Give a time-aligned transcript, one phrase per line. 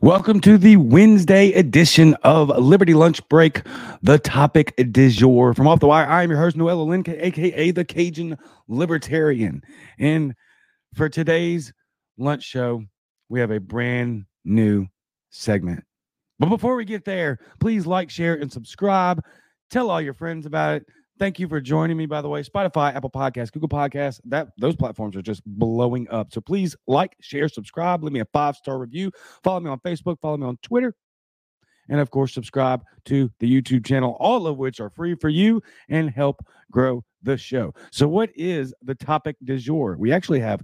[0.00, 3.62] Welcome to the Wednesday edition of Liberty Lunch Break,
[4.00, 5.54] the topic du jour.
[5.54, 8.38] From Off the Wire, I am your host, Noel Lincoln, aka the Cajun
[8.68, 9.60] Libertarian.
[9.98, 10.36] And
[10.94, 11.72] for today's
[12.16, 12.84] lunch show,
[13.28, 14.86] we have a brand new
[15.30, 15.82] segment.
[16.38, 19.20] But before we get there, please like, share, and subscribe.
[19.68, 20.86] Tell all your friends about it.
[21.18, 22.44] Thank you for joining me, by the way.
[22.44, 26.32] Spotify, Apple Podcasts, Google Podcasts, that those platforms are just blowing up.
[26.32, 29.10] So please like, share, subscribe, leave me a five-star review.
[29.42, 30.94] Follow me on Facebook, follow me on Twitter.
[31.88, 35.60] And of course, subscribe to the YouTube channel, all of which are free for you
[35.88, 37.74] and help grow the show.
[37.90, 39.96] So, what is the topic du jour?
[39.98, 40.62] We actually have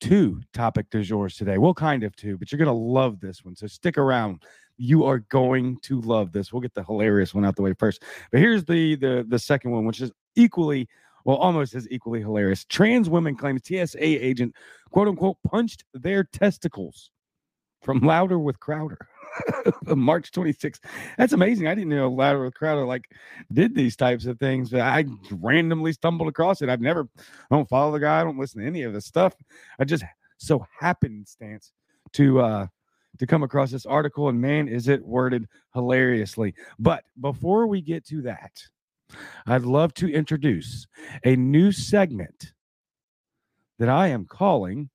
[0.00, 1.58] two topic du jours today.
[1.58, 3.56] Well, kind of two, but you're going to love this one.
[3.56, 4.42] So, stick around
[4.76, 6.52] you are going to love this.
[6.52, 8.02] We'll get the hilarious one out the way first.
[8.30, 10.88] But here's the the the second one, which is equally
[11.24, 12.64] well, almost as equally hilarious.
[12.64, 14.54] Trans women claim TSA agent
[14.90, 17.10] quote unquote punched their testicles
[17.82, 19.08] from Louder with Crowder.
[19.86, 20.80] March 26th.
[21.18, 21.66] That's amazing.
[21.66, 23.10] I didn't know Louder with Crowder like
[23.52, 24.72] did these types of things.
[24.72, 26.68] I randomly stumbled across it.
[26.68, 28.20] I've never I don't follow the guy.
[28.20, 29.34] I don't listen to any of this stuff.
[29.78, 30.04] I just
[30.38, 31.72] so happenstance
[32.12, 32.66] to uh
[33.18, 36.54] to come across this article, and man, is it worded hilariously.
[36.78, 38.62] But before we get to that,
[39.46, 40.86] I'd love to introduce
[41.24, 42.52] a new segment
[43.78, 44.90] that I am calling,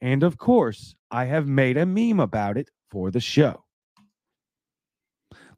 [0.00, 3.64] and of course, I have made a meme about it for the show.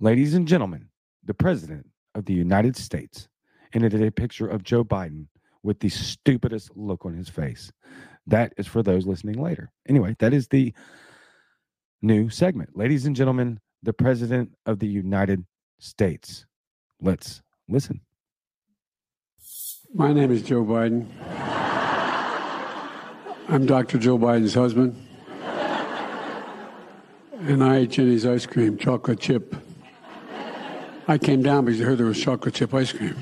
[0.00, 0.88] Ladies and gentlemen,
[1.24, 3.28] the President of the United States,
[3.72, 5.26] and it is a picture of Joe Biden
[5.62, 7.72] with the stupidest look on his face.
[8.28, 9.70] That is for those listening later.
[9.88, 10.74] Anyway, that is the
[12.02, 12.76] new segment.
[12.76, 15.46] Ladies and gentlemen, the President of the United
[15.78, 16.44] States.
[17.00, 18.02] Let's listen.
[19.94, 21.06] My name is Joe Biden.
[23.48, 23.96] I'm Dr.
[23.96, 24.94] Jill Biden's husband.
[27.40, 29.56] And I ate Jeni's ice cream, chocolate chip.
[31.06, 33.16] I came down because I heard there was chocolate chip ice cream.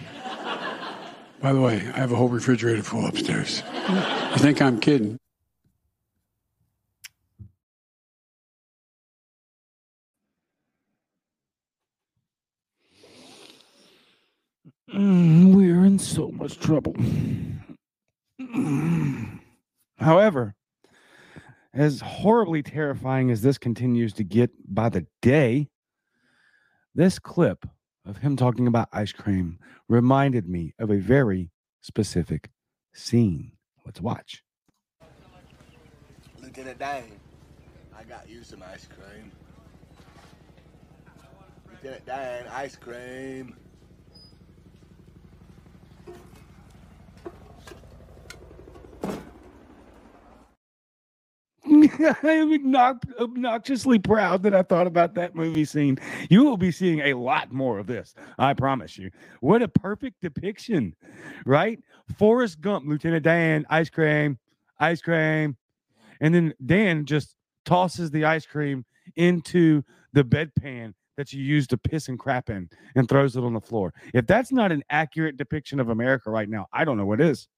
[1.41, 3.63] By the way, I have a whole refrigerator full upstairs.
[3.89, 5.19] You think I'm kidding?
[14.93, 16.95] Mm, we are in so much trouble.
[19.99, 20.55] However,
[21.75, 25.69] as horribly terrifying as this continues to get by the day,
[26.95, 27.67] this clip
[28.07, 29.59] of him talking about ice cream
[29.89, 31.51] reminded me of a very
[31.81, 32.51] specific
[32.95, 33.53] scene.
[33.85, 34.43] Let's watch.
[36.41, 37.05] Lieutenant Dan,
[37.97, 39.33] I got you some ice cream.
[41.71, 43.57] Lieutenant Dan, ice cream.
[52.23, 52.53] I am
[53.21, 55.99] obnoxiously proud that I thought about that movie scene.
[56.29, 58.15] You will be seeing a lot more of this.
[58.39, 59.11] I promise you.
[59.41, 60.95] What a perfect depiction,
[61.45, 61.79] right?
[62.19, 64.39] Forrest Gump, Lieutenant Dan, ice cream,
[64.79, 65.57] ice cream.
[66.21, 67.35] And then Dan just
[67.65, 68.85] tosses the ice cream
[69.17, 69.83] into
[70.13, 73.61] the bedpan that you use to piss and crap in and throws it on the
[73.61, 73.93] floor.
[74.13, 77.49] If that's not an accurate depiction of America right now, I don't know what is.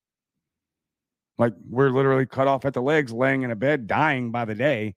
[1.39, 4.55] Like we're literally cut off at the legs, laying in a bed, dying by the
[4.55, 4.97] day.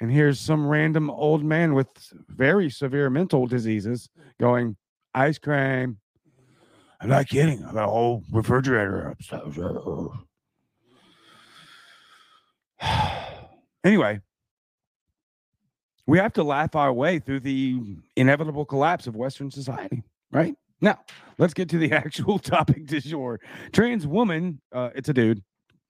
[0.00, 1.88] And here's some random old man with
[2.28, 4.08] very severe mental diseases
[4.40, 4.76] going,
[5.14, 5.98] ice cream.
[7.00, 7.64] I'm not kidding.
[7.64, 9.58] I got a whole refrigerator upstairs.
[13.84, 14.20] anyway,
[16.06, 20.54] we have to laugh our way through the inevitable collapse of Western society, right?
[20.82, 20.98] Now,
[21.38, 23.40] let's get to the actual topic du jour.
[23.72, 25.42] Trans woman, uh, it's a dude,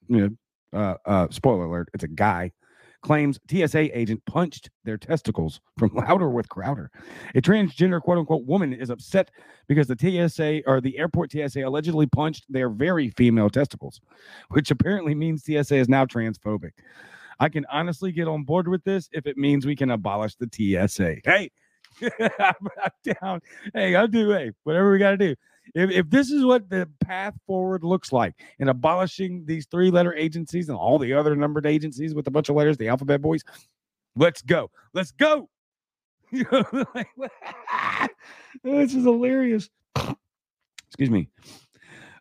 [0.08, 0.28] know,
[0.72, 2.52] uh, uh, spoiler alert, it's a guy,
[3.02, 6.90] claims TSA agent punched their testicles from Louder with Crowder.
[7.34, 9.30] A transgender quote unquote woman is upset
[9.66, 14.00] because the TSA or the airport TSA allegedly punched their very female testicles,
[14.50, 16.72] which apparently means TSA is now transphobic.
[17.40, 20.48] I can honestly get on board with this if it means we can abolish the
[20.52, 21.16] TSA.
[21.24, 21.50] Hey,
[22.38, 22.54] I'm
[23.20, 23.40] down.
[23.74, 25.34] Hey, I'll do hey, whatever we got to do.
[25.74, 30.14] If, if this is what the path forward looks like in abolishing these three letter
[30.14, 33.42] agencies and all the other numbered agencies with a bunch of letters, the alphabet boys,
[34.16, 34.70] let's go.
[34.92, 35.48] Let's go.
[36.32, 36.46] this
[38.94, 39.68] is hilarious.
[40.88, 41.28] Excuse me.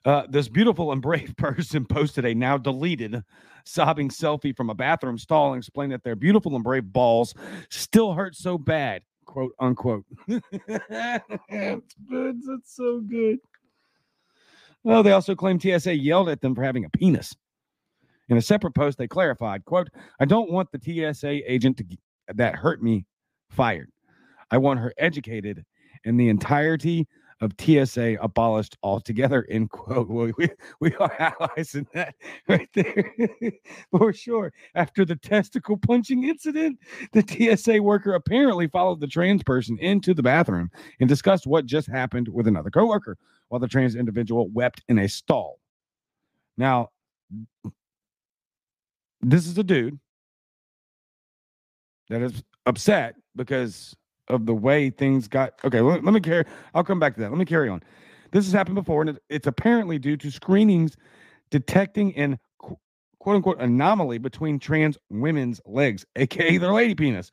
[0.04, 3.24] Uh, this beautiful and brave person posted a now deleted
[3.66, 7.36] sobbing selfie from a bathroom stall and explained that their beautiful and brave balls
[7.70, 10.04] still hurt so bad quote unquote.
[10.28, 12.42] it's good.
[12.50, 13.38] It's so good.
[14.84, 17.34] Well, they also claim TSA yelled at them for having a penis.
[18.28, 19.88] In a separate post, they clarified, quote,
[20.20, 21.86] I don't want the TSA agent to,
[22.34, 23.06] that hurt me
[23.50, 23.90] fired.
[24.50, 25.64] I want her educated
[26.04, 27.08] and the entirety
[27.42, 30.08] of TSA abolished altogether, end quote.
[30.08, 30.48] Well, we,
[30.80, 32.16] we are allies in that
[32.48, 33.14] right there
[33.92, 34.54] for sure.
[34.76, 36.80] After the testicle punching incident,
[37.12, 41.88] the TSA worker apparently followed the trans person into the bathroom and discussed what just
[41.88, 43.18] happened with another coworker
[43.50, 45.60] while the trans individual wept in a stall.
[46.58, 46.90] Now,
[49.22, 50.00] this is a dude
[52.10, 53.96] that is upset because
[54.28, 55.54] of the way things got.
[55.64, 56.46] Okay, let, let me carry.
[56.74, 57.30] I'll come back to that.
[57.30, 57.82] Let me carry on.
[58.32, 60.96] This has happened before, and it, it's apparently due to screenings
[61.50, 67.32] detecting an quote unquote anomaly between trans women's legs, aka their lady penis.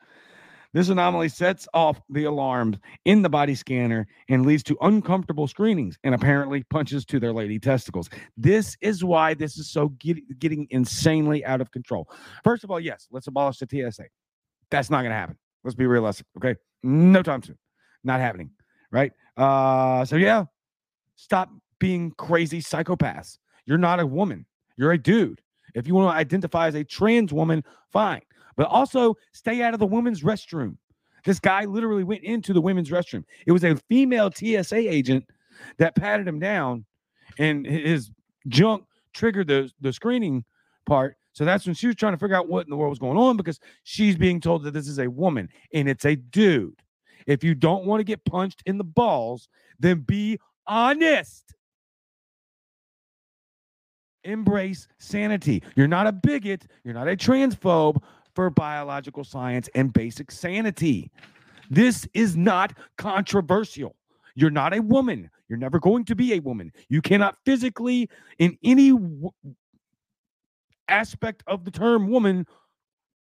[0.74, 2.76] This anomaly sets off the alarms
[3.06, 7.58] in the body scanner and leads to uncomfortable screenings and apparently punches to their lady
[7.58, 8.10] testicles.
[8.36, 12.06] This is why this is so get, getting insanely out of control.
[12.44, 14.04] First of all, yes, let's abolish the TSA.
[14.70, 15.38] That's not going to happen.
[15.64, 16.26] Let's be realistic.
[16.36, 16.54] Okay.
[16.82, 17.58] No time soon.
[18.04, 18.50] Not happening.
[18.90, 19.12] Right.
[19.36, 20.44] Uh, so yeah,
[21.16, 23.38] stop being crazy psychopaths.
[23.66, 24.46] You're not a woman.
[24.76, 25.40] You're a dude.
[25.74, 28.22] If you want to identify as a trans woman, fine.
[28.56, 30.76] But also stay out of the women's restroom.
[31.24, 33.24] This guy literally went into the women's restroom.
[33.46, 35.26] It was a female TSA agent
[35.76, 36.86] that patted him down,
[37.38, 38.10] and his
[38.48, 40.44] junk triggered the, the screening
[40.86, 41.17] part.
[41.38, 43.16] So that's when she was trying to figure out what in the world was going
[43.16, 46.82] on because she's being told that this is a woman and it's a dude.
[47.28, 49.48] If you don't want to get punched in the balls,
[49.78, 51.54] then be honest.
[54.24, 55.62] Embrace sanity.
[55.76, 58.02] You're not a bigot, you're not a transphobe
[58.34, 61.08] for biological science and basic sanity.
[61.70, 63.94] This is not controversial.
[64.34, 65.30] You're not a woman.
[65.48, 66.72] You're never going to be a woman.
[66.88, 69.30] You cannot physically, in any w-
[70.88, 72.46] aspect of the term woman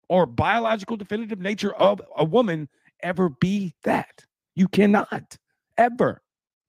[0.07, 2.67] or biological definitive nature of a woman,
[3.01, 4.25] ever be that.
[4.55, 5.37] You cannot
[5.77, 6.21] ever.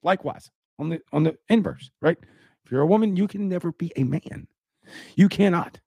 [0.03, 0.49] Likewise,
[0.79, 2.17] on the on the inverse, right?
[2.65, 4.47] If you're a woman, you can never be a man.
[5.15, 5.79] You cannot.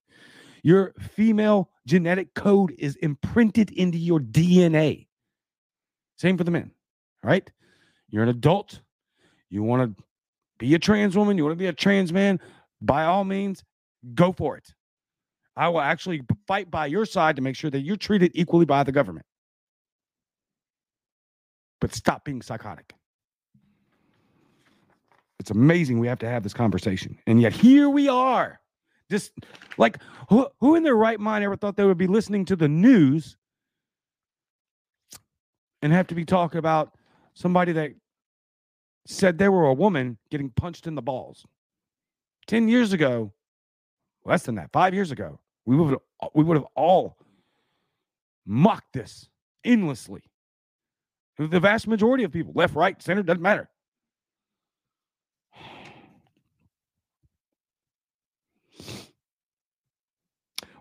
[0.63, 5.07] Your female genetic code is imprinted into your DNA.
[6.17, 6.71] Same for the men,
[7.23, 7.51] right?
[8.09, 8.81] You're an adult.
[9.51, 10.05] You want to
[10.59, 12.41] be a trans woman, you want to be a trans man,
[12.81, 13.65] by all means,
[14.15, 14.73] go for it.
[15.57, 18.83] I will actually fight by your side to make sure that you're treated equally by
[18.83, 19.27] the government.
[21.81, 22.93] But stop being psychotic.
[25.39, 27.19] It's amazing we have to have this conversation.
[27.27, 28.61] And yet here we are.
[29.11, 29.33] Just
[29.77, 29.99] like
[30.29, 33.37] who, who in their right mind ever thought they would be listening to the news
[35.83, 36.95] and have to be talking about
[37.35, 37.93] somebody that
[39.07, 41.45] said they were a woman getting punched in the balls?
[42.47, 43.33] 10 years ago,
[44.25, 45.97] less than that, five years ago, we would
[46.35, 47.17] we would have all
[48.47, 49.29] mocked this
[49.65, 50.23] endlessly.
[51.39, 53.69] The vast majority of people, left, right, center, doesn't matter.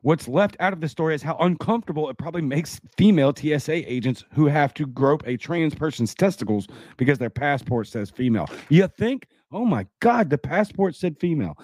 [0.04, 4.26] What's left out of the story is how uncomfortable it probably makes female TSA agents
[4.34, 8.48] who have to grope a trans person's testicles because their passport says female.
[8.68, 11.58] You think, oh my God, the passport said female.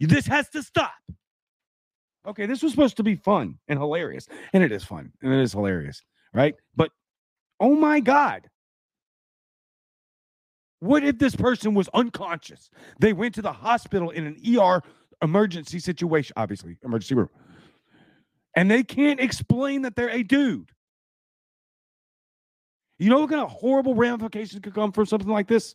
[0.00, 0.92] This has to stop.
[2.26, 5.40] Okay, this was supposed to be fun and hilarious, and it is fun and it
[5.40, 6.02] is hilarious,
[6.32, 6.54] right?
[6.74, 6.90] But
[7.60, 8.48] oh my God.
[10.80, 12.68] What if this person was unconscious?
[13.00, 14.82] They went to the hospital in an ER
[15.22, 17.30] emergency situation, obviously, emergency room,
[18.54, 20.70] and they can't explain that they're a dude.
[22.98, 25.74] You know what kind of horrible ramifications could come from something like this?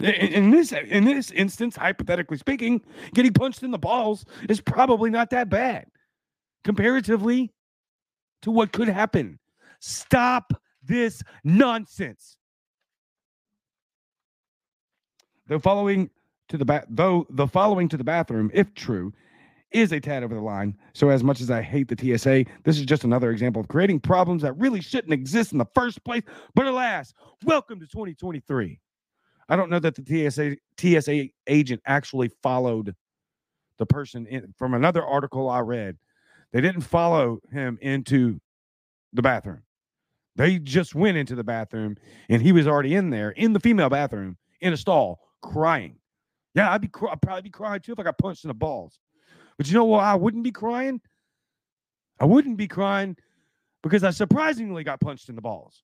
[0.00, 2.82] In, in this in this instance, hypothetically speaking,
[3.14, 5.86] getting punched in the balls is probably not that bad
[6.64, 7.52] comparatively
[8.42, 9.38] to what could happen.
[9.80, 12.36] Stop this nonsense.
[15.48, 16.10] The following
[16.48, 19.12] to the bath, though the following to the bathroom, if true,
[19.70, 20.76] is a tad over the line.
[20.92, 24.00] So, as much as I hate the TSA, this is just another example of creating
[24.00, 26.22] problems that really shouldn't exist in the first place.
[26.54, 28.80] But alas, welcome to 2023.
[29.48, 32.94] I don't know that the TSA TSA agent actually followed
[33.78, 35.96] the person in, from another article I read.
[36.52, 38.40] They didn't follow him into
[39.12, 39.62] the bathroom.
[40.36, 41.96] They just went into the bathroom
[42.28, 45.96] and he was already in there in the female bathroom in a stall crying.
[46.54, 48.98] Yeah, I'd be I'd probably be crying too if I got punched in the balls.
[49.56, 50.04] But you know what?
[50.04, 51.00] I wouldn't be crying.
[52.20, 53.16] I wouldn't be crying
[53.82, 55.82] because I surprisingly got punched in the balls.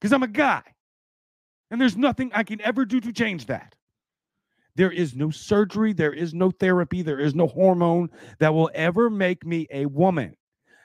[0.00, 0.62] Because I'm a guy.
[1.74, 3.74] And there's nothing I can ever do to change that.
[4.76, 9.10] There is no surgery, there is no therapy, there is no hormone that will ever
[9.10, 10.36] make me a woman.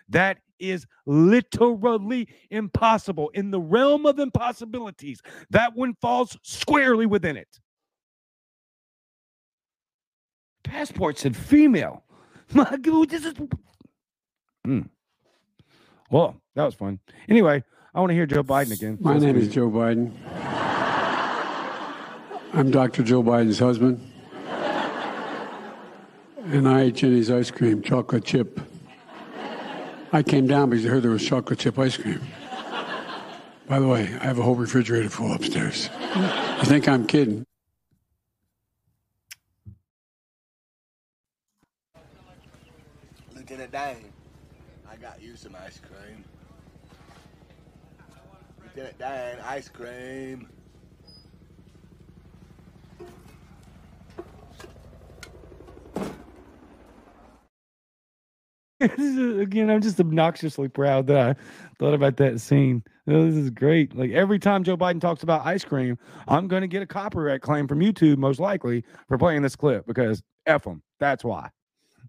[0.08, 3.30] That is literally impossible.
[3.36, 7.60] In the realm of impossibilities, that one falls squarely within it.
[10.64, 12.04] Passport said female.
[12.52, 13.36] My God, this is.
[14.66, 14.82] Hmm.
[16.10, 16.98] Well, that was fun.
[17.28, 18.98] Anyway, I want to hear Joe Biden again.
[19.00, 19.44] My That's name good.
[19.44, 20.14] is Joe Biden.
[22.52, 23.04] I'm Dr.
[23.04, 24.04] Jill Biden's husband.
[26.46, 28.60] And I ate Jeni's ice cream, chocolate chip.
[30.12, 32.22] I came down because I heard there was chocolate chip ice cream.
[33.68, 35.92] By the way, I have a whole refrigerator full upstairs.
[36.16, 37.46] You think I'm kidding?
[43.36, 43.98] Lieutenant Dan,
[44.90, 46.26] I got you some ice cream.
[48.64, 50.50] Lieutenant Dan, ice cream.
[59.42, 61.36] Again, I'm just obnoxiously proud that I
[61.80, 62.84] thought about that scene.
[63.08, 63.96] Oh, this is great.
[63.96, 67.42] Like every time Joe Biden talks about ice cream, I'm going to get a copyright
[67.42, 70.82] claim from YouTube, most likely, for playing this clip because F them.
[71.00, 71.50] That's why.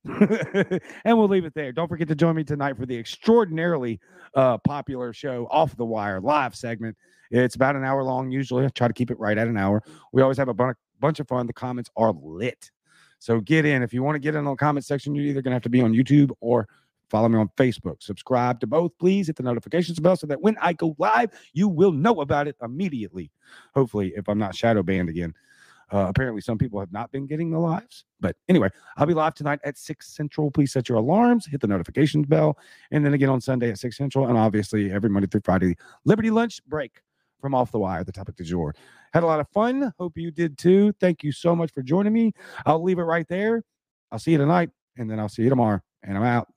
[0.05, 1.73] and we'll leave it there.
[1.73, 4.01] Don't forget to join me tonight for the extraordinarily
[4.35, 6.97] uh, popular show Off the Wire live segment.
[7.31, 8.65] It's about an hour long, usually.
[8.65, 9.83] I try to keep it right at an hour.
[10.13, 11.47] We always have a bun- bunch of fun.
[11.47, 12.71] The comments are lit.
[13.21, 13.83] So get in.
[13.83, 15.63] If you want to get in on the comment section, you're either going to have
[15.63, 16.67] to be on YouTube or
[17.11, 18.03] follow me on Facebook.
[18.03, 19.27] Subscribe to both, please.
[19.27, 22.57] Hit the notifications bell so that when I go live, you will know about it
[22.63, 23.31] immediately.
[23.75, 25.35] Hopefully, if I'm not shadow banned again.
[25.93, 28.05] Uh, apparently, some people have not been getting the lives.
[28.21, 30.51] But anyway, I'll be live tonight at 6 Central.
[30.51, 32.57] Please set your alarms, hit the notifications bell,
[32.93, 34.29] and then again on Sunday at 6 Central.
[34.29, 37.03] And obviously, every Monday through Friday, Liberty Lunch Break
[37.41, 38.75] from Off the Wire, the topic du jour.
[39.13, 39.93] Had a lot of fun.
[39.99, 40.93] Hope you did too.
[41.01, 42.33] Thank you so much for joining me.
[42.67, 43.63] I'll leave it right there.
[44.13, 45.81] I'll see you tonight, and then I'll see you tomorrow.
[46.03, 46.49] And I'm out.